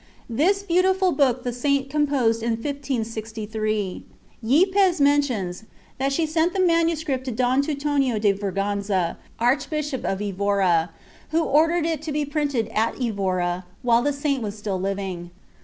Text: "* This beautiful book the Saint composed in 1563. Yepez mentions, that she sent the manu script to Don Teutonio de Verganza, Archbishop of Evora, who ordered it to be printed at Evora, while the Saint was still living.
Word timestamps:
"* 0.21 0.27
This 0.43 0.63
beautiful 0.63 1.11
book 1.11 1.43
the 1.43 1.53
Saint 1.53 1.87
composed 1.91 2.41
in 2.41 2.53
1563. 2.53 4.03
Yepez 4.41 4.99
mentions, 4.99 5.65
that 5.99 6.11
she 6.11 6.25
sent 6.25 6.53
the 6.53 6.59
manu 6.59 6.95
script 6.95 7.25
to 7.25 7.31
Don 7.31 7.61
Teutonio 7.61 8.17
de 8.17 8.33
Verganza, 8.33 9.17
Archbishop 9.37 10.03
of 10.03 10.19
Evora, 10.19 10.89
who 11.29 11.43
ordered 11.43 11.85
it 11.85 12.01
to 12.01 12.11
be 12.11 12.25
printed 12.25 12.67
at 12.69 12.99
Evora, 12.99 13.63
while 13.83 14.01
the 14.01 14.11
Saint 14.11 14.41
was 14.41 14.57
still 14.57 14.79
living. 14.81 15.29